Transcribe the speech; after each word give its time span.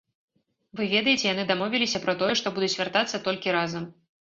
Вы 0.79 0.87
ведаеце, 0.93 1.23
яны 1.33 1.43
дамовіліся 1.51 2.03
пра 2.07 2.17
тое, 2.23 2.33
што 2.41 2.55
будуць 2.57 2.73
вяртацца 2.83 3.23
толькі 3.31 3.57
разам. 3.61 3.89